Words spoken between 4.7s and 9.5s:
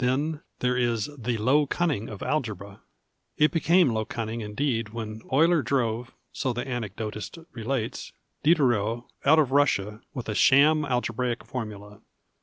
when Eulcr drove (so tlie anecdotist relates) Diderot out of